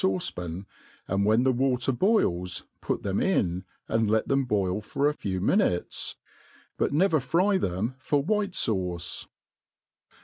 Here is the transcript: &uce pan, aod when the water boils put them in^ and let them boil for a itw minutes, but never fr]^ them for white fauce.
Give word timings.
&uce 0.03 0.33
pan, 0.33 0.65
aod 1.07 1.23
when 1.23 1.43
the 1.43 1.51
water 1.53 1.91
boils 1.91 2.65
put 2.81 3.03
them 3.03 3.19
in^ 3.19 3.65
and 3.87 4.09
let 4.09 4.27
them 4.27 4.45
boil 4.45 4.81
for 4.81 5.07
a 5.07 5.13
itw 5.13 5.39
minutes, 5.39 6.15
but 6.75 6.91
never 6.91 7.19
fr]^ 7.19 7.59
them 7.61 7.93
for 7.99 8.23
white 8.23 8.53
fauce. 8.53 9.27